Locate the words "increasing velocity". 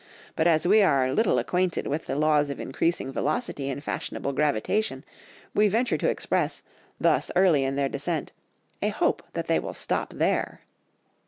2.59-3.69